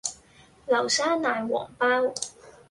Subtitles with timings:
[0.65, 2.11] 流沙奶黃包